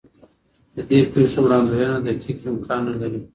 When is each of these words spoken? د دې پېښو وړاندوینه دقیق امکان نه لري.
د 0.75 0.77
دې 0.89 0.99
پېښو 1.13 1.39
وړاندوینه 1.43 1.95
دقیق 2.07 2.37
امکان 2.53 2.81
نه 2.87 2.93
لري. 3.01 3.21